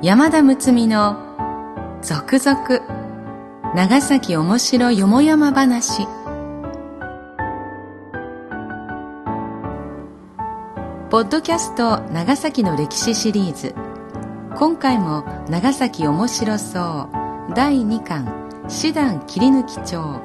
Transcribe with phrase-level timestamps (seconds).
[0.00, 1.16] 山田睦美の
[2.02, 6.06] 続々長崎おもしろよもやま話。
[11.10, 13.74] ポッドキャスト長崎の歴史シリーズ。
[14.56, 17.10] 今回も長崎おもしろそ
[17.50, 17.54] う。
[17.56, 18.68] 第2巻。
[18.68, 20.20] 師団切り抜き帳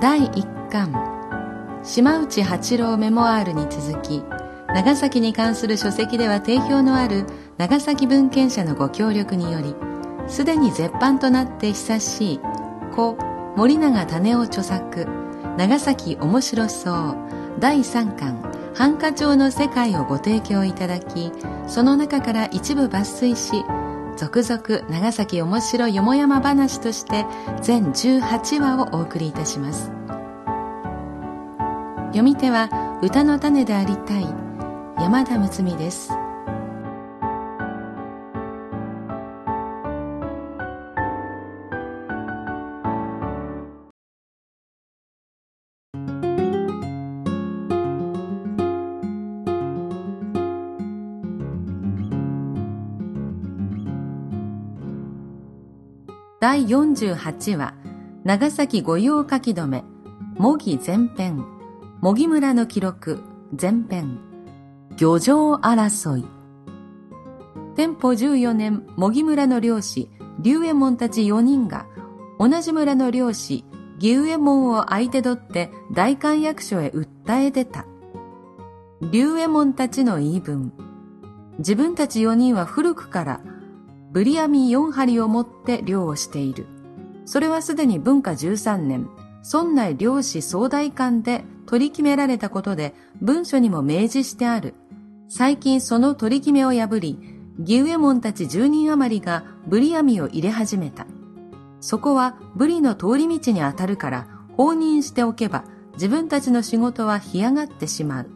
[0.00, 1.82] 第1巻。
[1.84, 4.22] 島内八郎メモアールに続き
[4.68, 7.26] 長崎に関する書籍では定評のある
[7.58, 9.74] 長崎文献者のご協力により
[10.28, 12.40] すでに絶版となって久しい
[12.94, 13.16] 故
[13.56, 15.06] 森永種夫著作
[15.56, 17.16] 長崎面白そう
[17.58, 21.32] 第3巻繁華町の世界をご提供いただき
[21.66, 23.64] その中から一部抜粋し
[24.16, 27.24] 続々長崎面白よもやま話として
[27.62, 29.92] 全18話をお送りいたします。
[32.08, 34.26] 読み手は歌の種でありたい
[34.98, 36.17] 山田睦美です。
[56.40, 57.74] 第48話
[58.22, 59.84] 長崎御用書き留め
[60.36, 61.44] 模擬前編
[62.00, 63.20] 模擬村の記録
[63.60, 64.20] 前編
[64.96, 66.24] 漁場争い。
[67.76, 70.10] 天保14年、茂木村の漁師、
[70.40, 71.86] 龍右衛門たち4人が、
[72.40, 73.64] 同じ村の漁師、
[74.00, 77.86] 義右衛門を相手取って大官役所へ訴え出た。
[79.00, 80.72] 龍右衛門たちの言い分。
[81.58, 83.40] 自分たち4人は古くから
[84.10, 86.66] ブリアミ4針を持って漁をしている。
[87.24, 89.08] それはすでに文化13年、
[89.44, 94.74] 村内漁師総大官で取り決められたことで文書にも明示してある。
[95.28, 97.18] 最近その取り決めを破り、
[97.58, 101.06] 義右衛門たち10人余りがブリ網を入れ始めた。
[101.80, 108.30] そこはブリの通り道に当たるから放任しておけば自分たちの仕事は干上がってしまう。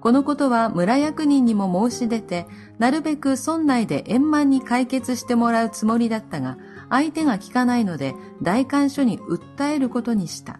[0.00, 2.46] このことは村役人にも申し出て、
[2.78, 6.56] なるべく村内で円満に解決してもらうつもりだったが、
[6.88, 10.58] 相手が聞かないので大官所に訴えることにした。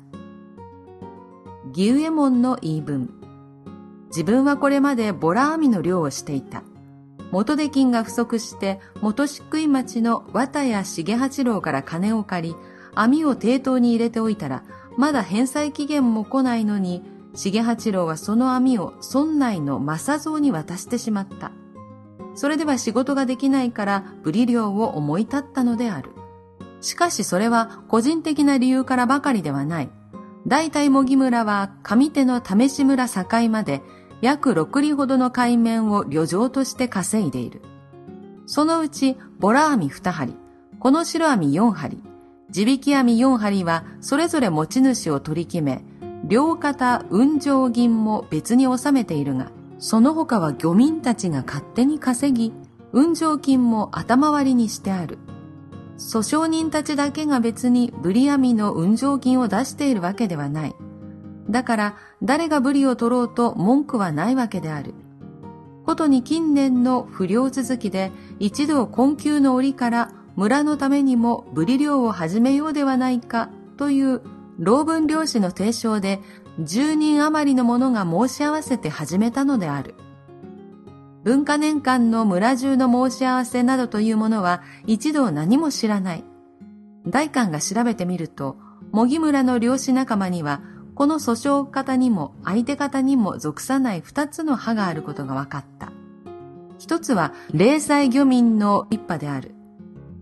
[1.75, 3.15] 義右衛門の言い分。
[4.09, 6.63] 自分はこれまでボラ網の漁をしていた。
[7.31, 12.57] 元出金が不足して元漆喰町の綿谷重八郎から金を借り、
[12.95, 14.65] 網を抵当に入れておいたら、
[14.97, 17.03] まだ返済期限も来ないのに、
[17.35, 21.53] 重八郎はその網を村内の正蔵に渡してしまった。
[22.35, 26.11] それでは仕事ができないからブリ漁を思い立ったのである。
[26.81, 29.91] しかしそれは個人的な理由からばかりではない。
[30.47, 33.83] 大体茂木村は上手の試し村境まで
[34.23, 37.63] 約6里ほどの海面を旅情として稼いでいる。
[38.47, 40.35] そのうち、ボラ網2針、
[40.79, 42.03] この白網4針、
[42.51, 45.85] 地引き網4針はそれぞれ持ち主を取り決め、
[46.31, 52.55] 両肩運上銀も別に収めているが、その他は漁民たちが勝手に稼ぎ、
[52.93, 55.19] 運上金も頭割りにしてある。
[55.99, 60.75] 訴訟人たちだけが別にブリ網の運上金を出しているわけではない。
[61.51, 64.95] だから誰がブリを取ろうと文句はないわけである。
[65.85, 74.23] ことに近年の不良続きで一度困窮の折から村のためにもブリ漁を始めようではないかという
[74.61, 76.21] 老文漁師の提唱で
[76.61, 79.95] 10人余りの者が申し合わせて始めたのである。
[81.25, 86.25] 文化年間の村中の申し合わせなどというものは一度何も知らない。
[87.07, 88.59] 大官が調べてみると、
[88.93, 90.61] 茂木村の漁師仲間には
[90.95, 95.91] この訴訟方にも相手方にも属さない二つの派があることが分かった。
[96.79, 99.55] 一つは、零細漁民の一派である。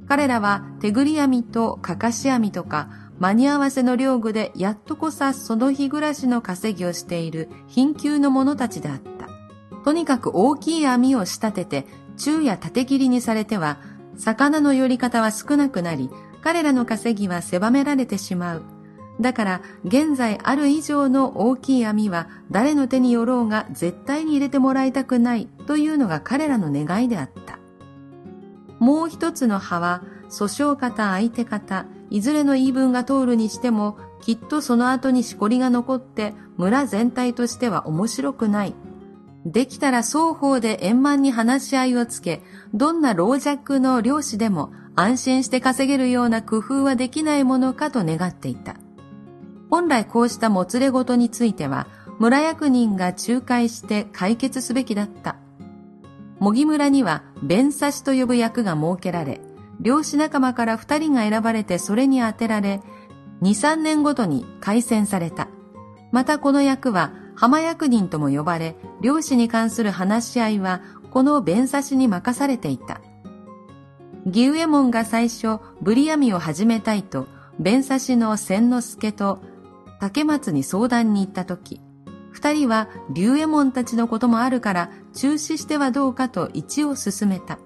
[0.09, 9.29] 彼らは手繰り網とかかし網とか間に合わせの漁具でやっとこさその日暮らしの稼ぎをしている貧窮の者たちであった。
[9.85, 11.87] とにかく大きい網を仕立てて
[12.17, 13.79] 昼夜縦切りにされては
[14.17, 16.11] 魚の寄り方は少なくなり
[16.43, 18.63] 彼らの稼ぎは狭められてしまう。
[19.21, 27.59] だから現在ある以上の大きい網は誰の手によろうが絶対に入れてもらいたくないというのが彼らの願いであった。
[28.79, 38.75] もう一つの派は訴訟方相手方いずれの言い分が通るにしてもきっとその後にしこりが残って村全体としては面白くない。
[39.47, 42.43] できたら双方で円満に話し合いをつけ、
[42.75, 48.75] どんな老若の漁師でも安心して稼げるような工夫はできないものかと願っていた。
[49.71, 51.87] 本来こうしたもつれごとについては、
[52.19, 55.37] 村役人が仲介して解決すべきだった。
[56.41, 59.41] 茂木村には弁差しと呼ぶ役が設けられ、
[59.81, 62.81] 漁師仲間から二人が選ばれてそれに当てられ、
[63.41, 65.49] 二三年ごとに改選された。
[66.11, 70.81] またこの役は浜役人とも呼ばれ、漁師に関する話し合いは
[71.11, 73.01] この弁差しに任されていた。
[74.27, 77.29] 義右衛門が最初、ブリ網を始めたいと、
[77.61, 79.41] 弁差しの千之助と
[80.01, 81.81] 竹松に相談に行った時、
[82.33, 87.59] 二人は竜右衛門たちのこともあるから中止してはどうかと一を進めた。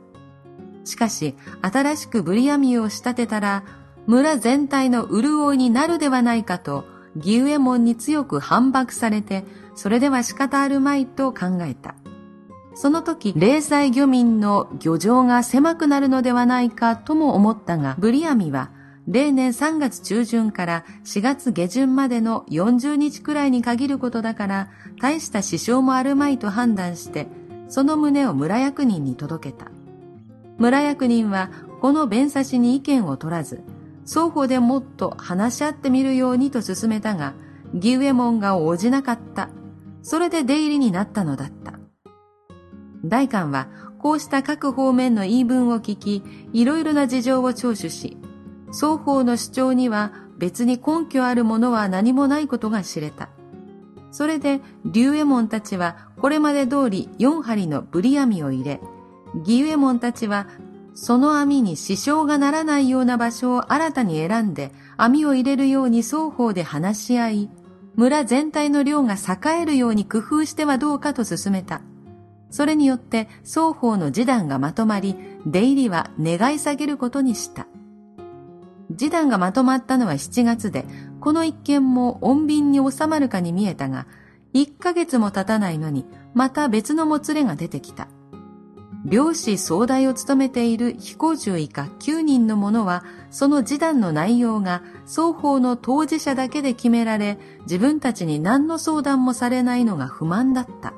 [0.85, 3.65] しかし、新しくブリ網を仕立てたら、
[4.07, 6.85] 村全体の潤いになるではないかと、
[7.17, 9.45] 義右衛門に強く反駁されて、
[9.75, 11.95] それでは仕方あるまいと考えた。
[12.75, 18.71] その時、零細漁民の漁場が狭くなるのではないかとも思ったが、ブリ網は
[19.09, 24.71] 例年3月中旬から4月下旬までの40日くらいに限ることだから、
[25.01, 27.27] 大した支障もあるまいと判断して、
[27.69, 29.71] その旨を村役人に届けた。
[30.59, 31.51] 村役人は、
[31.81, 33.63] この弁差しに意見を取らず、
[34.07, 37.35] 双方でもっと話し合ってみるようにと進めたが、
[37.75, 39.49] 義右衛門が応じなかった。
[40.03, 41.79] それで出入りになったのだった。
[43.05, 43.69] 大官は、
[43.99, 46.23] こうした各方面の言い分を聞き、
[46.53, 48.17] いろいろな事情を聴取し、
[48.73, 53.29] 双方の主張には別に根拠あるものは何もないことが知れた。
[54.11, 58.81] それで、竜右衛門たちはこれまで通り4針のブリ網を入れ、
[59.35, 60.47] 義右衛門たちは
[60.95, 67.51] その網に支障がならないような場所を新たに選んで網を入れるように双方で話し合い、
[67.97, 71.83] 村全体の量が栄えるように工夫してはどうかと進めた。
[72.51, 77.67] それによって双方の示談がまとまり、出入りは願い下げることにした。
[78.91, 80.85] 示談がまとまったのは7月で、
[81.21, 84.07] この一件も穏便に収まるかに見えたが、
[84.53, 86.05] 1ヶ月も経たないのに、
[86.35, 88.09] また別のもつれが出てきた。
[89.05, 100.95] 漁師総代を務めている彦十以下9人の者は、その示談の内容が双方の当事者だけで決められ、自分たちに何の相談もされないのが不満だった。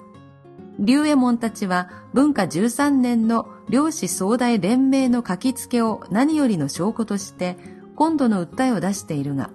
[0.79, 7.57] 竜右衛門たちは文化13年の漁師総代連盟の書き付けを何よりの証拠として
[7.95, 9.51] 今度の訴えを出しているが、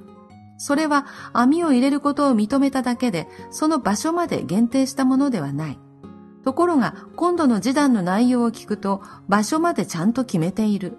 [0.57, 5.79] それは網を入れることを認めただけで、その場所まで限定したものではない。
[6.43, 10.97] ところが、今度の示談の内容を聞くと、場所までちゃんと決めている。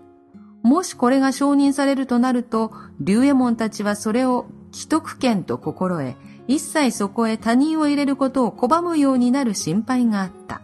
[0.63, 6.15] もしこれが承認されるとなると、竜右衛門たちはそれを既得権と心得、
[6.47, 10.61] 一切そこへ他人を入れることを拒むようになる心配があった。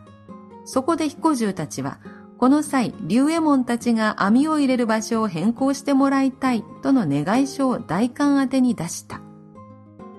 [0.64, 1.98] そこで彦十たちは、
[2.38, 9.20] この際、竜右衛門たちが網を入れる場所を変更してもらいたいとの願い書を大官宛てに出した。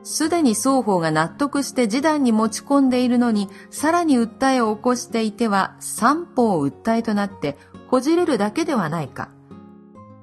[0.07, 7.57] すでに双方が納得して示談に持ち込んでいるのに、さらに訴えを起こしていては、三方訴えとなって
[7.89, 9.29] こじれるだけではないか。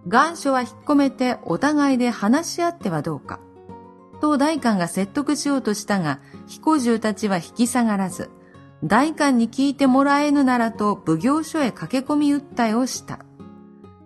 [0.09, 3.41] 願書は引っ込めてお互いで話し合ってはどうか。
[4.23, 8.31] と大官が説得しようとしたが、彦十たちは引き下がらず、
[8.85, 13.19] 大官に聞いてもらえぬならと奉行所へ駆け込み訴えをした。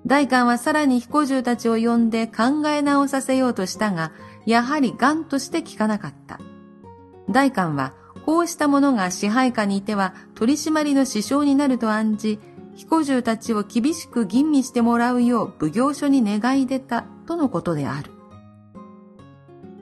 [0.06, 4.10] 大官はさらに彦十たちを呼んで考え直させようとしたが、
[4.48, 6.40] やはり癌として聞かなかった。
[7.28, 7.92] 大官は、
[8.24, 12.40] こうしたものが支配下にいては取り締まりの支障になると案じ、
[12.74, 18.10] 彦十たちを厳しく吟味してもらうよう奉行所に願い出たとのことである。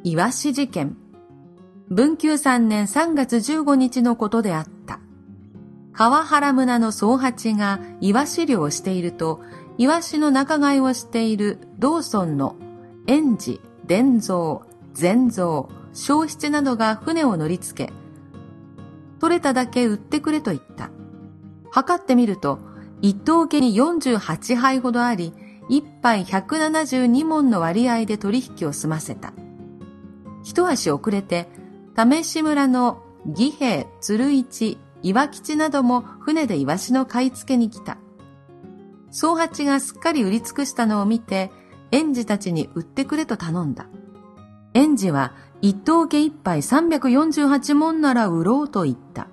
[0.02, 0.96] イワシ事件。
[1.88, 4.98] 文久3年3月15日のことであった。
[5.92, 9.42] 川原村の総八がイワシ漁をしていると、
[9.78, 12.56] イワシの仲買をしている道村の
[13.06, 14.62] 園児、伝蔵、
[14.92, 17.92] 禅蔵、消失などが船を乗り付け、
[19.20, 20.90] 取れただけ売ってくれと言った。
[21.70, 22.58] 測ってみると、
[23.02, 25.32] 一頭家に48杯ほどあり、
[25.68, 29.32] 一杯172門の割合で取引を済ませた。
[30.42, 31.48] 一足遅れて、
[31.94, 37.98] 為志村の義兵、鶴市、岩吉なども船でイワシの買い付けに来た。
[39.10, 41.50] 総八がすっかり売り尽くしたのを見て、
[41.90, 43.86] 園児たちに売ってくれと頼んだ。
[44.74, 49.28] 園児は一等家一杯348門なら売ろうと言った。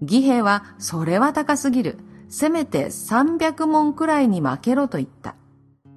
[0.00, 1.98] 義兵はそれは高すぎる。
[2.28, 5.34] せめて300門くらいに負けろと言った。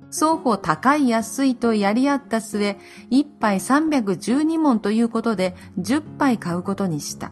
[0.09, 2.77] 双方高い安いとやり合った末、
[3.09, 7.31] 一杯312門ということで10杯買うことにした。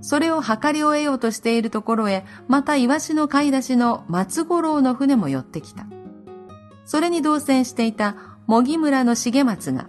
[0.00, 5.86] それを測り終えようとしているところへ、またイワシの買い出しの松五郎の船も寄ってきた。
[6.84, 9.86] それに同船していた茂木村の重松が、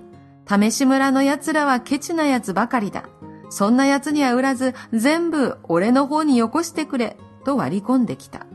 [0.48, 3.06] 試し村の奴らはケチな奴ばかりだ。
[3.50, 8.46] そんな奴には売らず、全部俺の方によこしてくれ、と割り込んできた。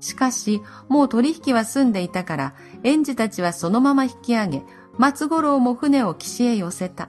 [0.00, 4.62] しかし、もう取引は済んでいたから、園児たちはそのまま引き上げ、
[4.98, 7.08] 松五郎も船を岸へ寄せた。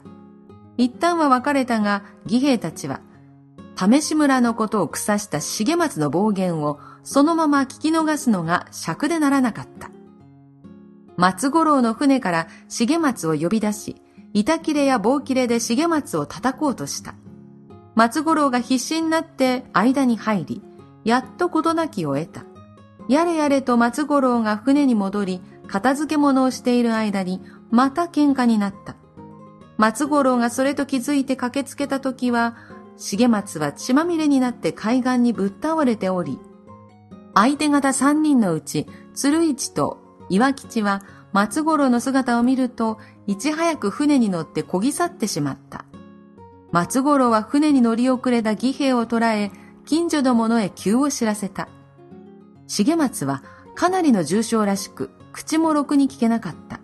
[0.78, 3.02] 一旦は別れたが、義兵たちは、
[3.76, 9.90] 試し村のことを腐した重松の暴言をそのまま聞き逃すのが尺でならなかった。
[11.18, 14.02] 松五郎の船から重松を呼び出し、
[14.34, 17.16] 板切れや棒切れで重松を叩こうとした。
[17.96, 20.62] 松五郎が必死になって間に入り、
[21.04, 22.46] やっと事なきを得た。
[23.08, 28.96] やれやれと松五郎が船に戻り、片付け物をしている間に、また喧嘩になった。
[29.78, 32.56] 松五郎がそれと気づいて駆けつけた時は、
[32.98, 36.40] 重松は血まみれになって海岸にぶっ倒れており、
[37.36, 45.86] 相手方三人のうち、鶴市と岩吉は松五郎の姿を見ると、いち早く船に乗って漕ぎ去ってしまった。
[46.72, 49.52] 松五郎は船に乗り遅れた義兵を捕らえ、
[49.86, 51.68] 近所の者へ急を知らせた。
[52.68, 53.44] 重松は
[53.76, 56.80] かなりの重傷らしく、口もろくに聞けなかった。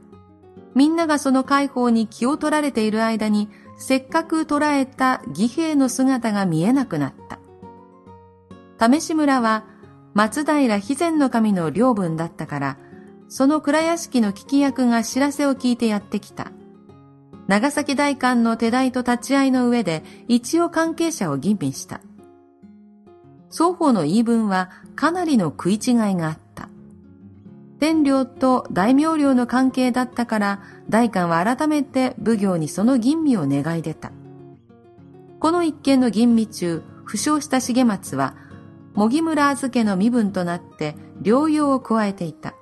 [0.76, 7.14] みんながその解放に気を取られている間に、せっかく捉えた義兵の姿が見えなくなっ
[8.78, 8.90] た。
[8.92, 9.64] 試し村は
[10.14, 12.78] 松平肥前の神の領分だったから、
[13.30, 16.52] その蔵屋敷の聞き役が知らせを聞いてやってきた。
[17.48, 22.02] 長崎大官の手代と立ち会いの上で一応関係者を吟味した。
[23.50, 25.80] 双方の言い分はかなりの食い違い
[26.16, 26.70] があった。
[27.80, 34.12] 天領と大名領の関係だったから、大官は改めて奉行にその吟味を願い出た。
[35.40, 38.36] この一件の吟味中、負傷した重松は、
[38.96, 42.54] 茂木村預けの身分となって療養を加えていた。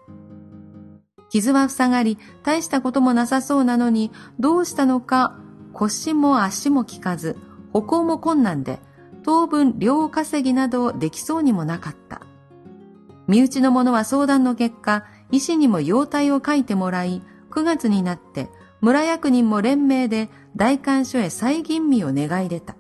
[1.30, 5.38] 傷は塞がり、大したこともなさそうなのに、どうしたのか、
[5.74, 7.36] 腰も足も効かず、
[7.74, 8.80] 歩行も困難で、
[9.24, 12.22] 当分両稼ぎなどできそうにもなかった。
[13.28, 18.50] 身内の者は相談の結果、医師にも容体を書いてもらい、9月になって
[18.82, 22.76] 村役人も連名で大官所へ再吟味を願い出た。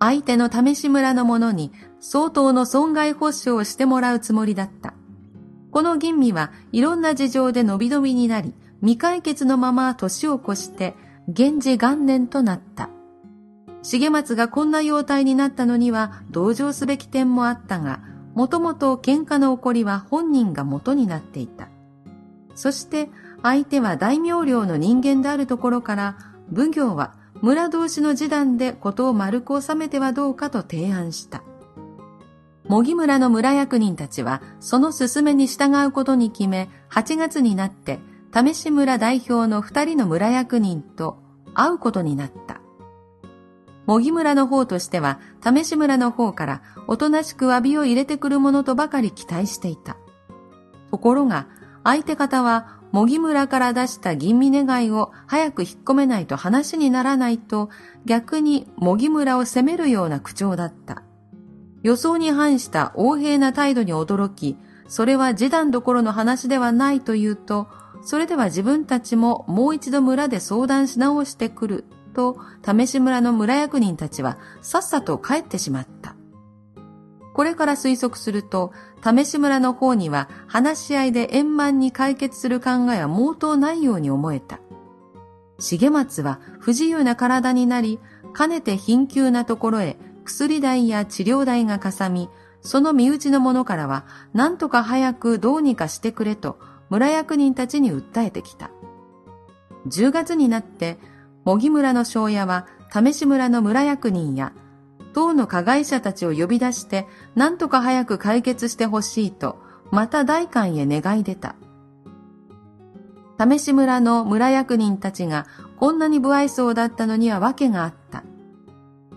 [0.00, 4.93] 相手の試し村の者に相当の損害保証をしてもらうつもりだった。
[5.74, 10.94] この吟味はいろんな事情で伸び伸びになり、未解決のまま年を越して、
[11.26, 12.90] 源氏元年となった。
[13.82, 18.02] 重松がこんな容態になったのには同情すべき点もあったが、
[18.36, 21.68] もともと喧嘩の起こりは本人が元になっていた。
[22.54, 23.10] そして
[23.42, 26.16] 相手は大名領の人間であるところから、
[26.54, 31.42] 奉行は村同士の示談で事を丸く収めてはどうかと提案した。
[32.68, 38.00] 茂木村の村役人たちはその勧めに従うことに決め、8月になって
[38.34, 41.18] 試し村代表の2人の村役人と
[41.54, 42.60] 会うことになった。
[43.86, 49.96] 茂木村の方としては、試し村の方からおとなしく詫びを入れてくるものとばかり期待していた。
[50.90, 51.46] ところが、
[51.84, 57.68] 相手方は、茂木村から出した吟味願いを早く引っ込めないと話にならないと、
[58.04, 61.03] 逆に茂木村を責めるような口調だった。
[61.84, 64.56] 予想に反した横平な態度に驚き、
[64.88, 67.68] それは示談どころの話ではないと言うと、
[68.02, 76.16] それでは自分たちももう一度村で相談し直してくると、試し村の村役人たちはさっさと帰ってしまった。
[77.34, 78.72] これから推測すると、
[79.04, 84.58] 試し村の方には話し合いで円満に解決する考えは毛頭ないように思えた。
[85.58, 88.00] 重松は不自由な体になり、
[88.32, 92.28] かねて貧窮なところへ薬代や治療代がかさみ、
[92.60, 98.70] その身内の者からは、何とか早くどうにかしてくれと、村役人たちに訴えてきた。
[99.86, 100.98] 10月になって、
[101.44, 104.52] 茂木村の庄屋は、試し村の村役人や、
[105.12, 109.58] 党の加害者たちを呼び出して、何とか早く解決してほしいと、
[109.90, 111.54] また大官へ願い出た。
[113.38, 118.24] 試し村の村役人たちがこんなに不愛想だったのには訳があった。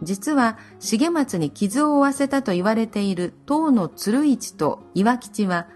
[0.03, 5.67] 実は重松に傷を負わせたと言われている党の鶴市と岩吉は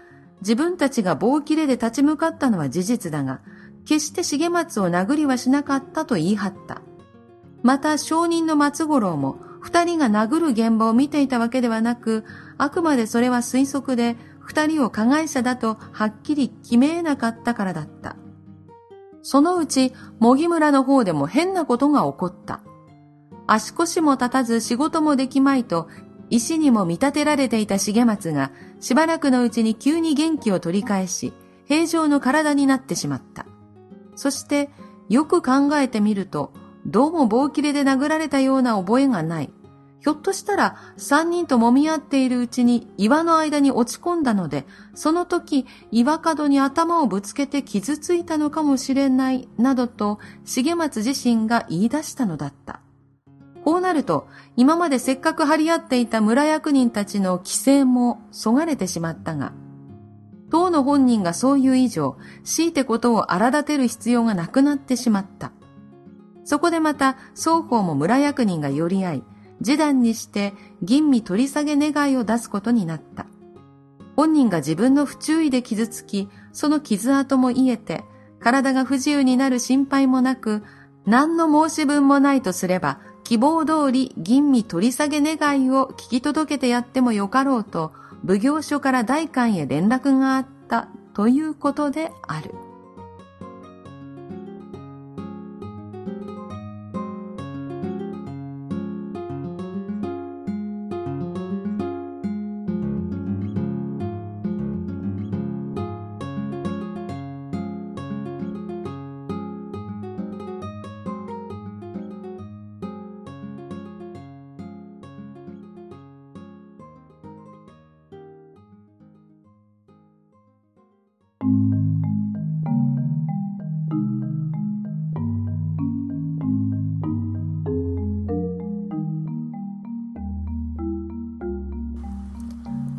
[0.42, 3.40] 自分たちが棒切れで立ち向かったのは事実だが、
[3.84, 6.82] 決して重松を殴りはしなかったと言い張った。
[7.62, 12.24] また証人の松五郎も二人が殴る現場を見ていたわけではなく、
[12.58, 18.16] あくまでそれは推測で二人を加害者だとはっきり決めえなかったからだった。
[19.22, 22.60] そのうち、茂木村の方でも変なことが起こった。
[23.46, 25.88] 足腰も立たず仕事もできまいと、
[26.30, 31.32] 石にも見立てられていた重松が、しばらくのうちに急に元気を取り返し、
[31.66, 33.46] 平常の体になってしまった。
[34.16, 34.70] そして、
[35.08, 36.52] よく考えてみると、
[36.86, 39.52] どうも棒切れで殴られたような覚えがない。
[40.02, 52.81] ひょっとしたら三人と揉み合っているうちに岩の間に落ち込んだので、その時岩角に頭をぶつけて傷ついたのかもしれない、などと重松自身が言い出したのだった。
[53.64, 59.52] こうなると、今までせっかく張り合っていた村役人たちの規制もそがれてしまったが、
[60.50, 65.52] 当の本人がそういう以上、強いてことを荒立てる必要がなくなってしまった。
[66.44, 69.22] そこでまた、双方も村役人が寄り合い、
[69.62, 70.52] 示談にして
[70.82, 73.26] 吟味取り下げ願いを出すことになった。
[74.16, 78.04] 本人が自分の不注意で傷つき、その傷跡も癒えて、
[78.40, 80.64] 体が不自由になる心配もなく、
[81.06, 87.92] 何の申し分もないとすれば、希望通り吟味取り下げ願いを聞き届けてやってもよかろうと、
[88.26, 92.52] 奉行所から代官へ連絡があったということである。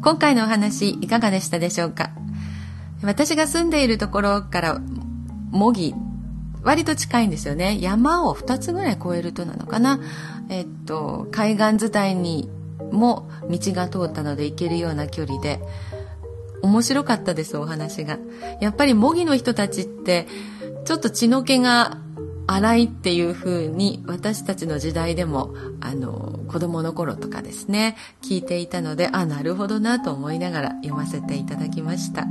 [0.04, 2.12] 今回のお話いかがでしたでしょうか？
[3.04, 4.82] 私が住んでいるところから
[5.50, 5.96] 模擬
[6.62, 7.80] 割と近いんですよね。
[7.80, 10.02] 山を2つぐらい越えるとなのかな。
[10.50, 12.50] えっと海岸伝いに
[12.92, 15.62] も道が通ったので行けるような距離で。
[16.62, 18.18] 面白かったですお話が。
[18.62, 20.28] やっぱり模擬の人たちって
[20.86, 21.98] ちょっと血の気が
[22.48, 32.26] 荒いっていう風に私たちの時代でもあの子供の頃とかですね聞いていたのであなるほどなと思いながら読ませていただきました。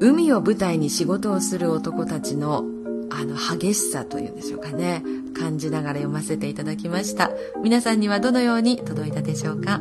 [0.00, 2.64] 海を舞台に仕事をする男たちの
[3.10, 5.04] あの激しさというんでしょうかね
[5.38, 7.30] 感じながら読ませていただきました。
[7.62, 9.80] 皆さんにはどのように届いたでしょうか？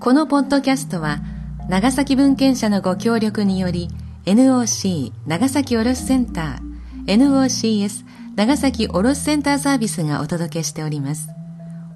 [0.00, 1.20] このポッドキャストは
[1.68, 3.88] 長崎文献社のご協力により
[4.26, 6.67] NOC 長崎卸センター
[7.08, 8.04] NOCS
[8.36, 11.30] 長崎卸センターサービスがお届けしております。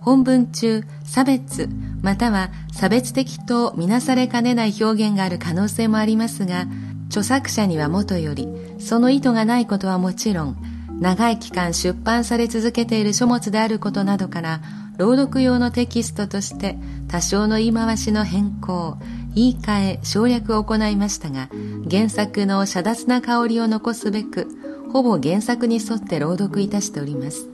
[0.00, 1.68] 本文中、差別、
[2.00, 6.66] または差別的とみなされかねない表現がある可能性もありますが、
[7.08, 8.48] 著作者にはもとより、
[8.78, 10.56] その意図がないことはもちろん、
[10.98, 14.60] 長い期間出版され続けている書物であることなどから、
[14.96, 18.96] 朗読用のテキストとして多少の言い回しの変更、
[19.34, 21.50] 言い換え、省略を行いましたが、
[21.90, 24.48] 原作の遮奪な香りを残すべく、
[24.92, 27.48] ほぼ原作に沿って朗読いたしております。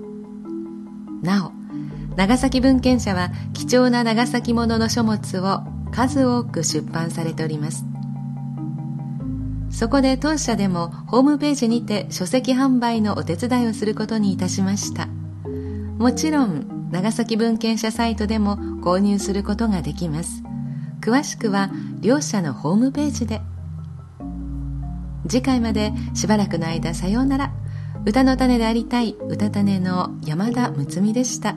[1.21, 1.51] なお、
[2.17, 7.85] 長崎文献社は貴重な長崎ものの書物を数多く出版されております。
[9.69, 15.07] そこで当社でもホームページにて書籍販売のお手伝いをすることにいたしました。
[15.97, 20.43] もちろん長崎文献社サイトでも購入することができます。
[20.99, 23.41] 詳しくは両社のホームページで。
[25.27, 27.53] 次回までしばらくの間さようなら。
[28.03, 31.55] 歌の種でありたい歌種の山田睦美でした。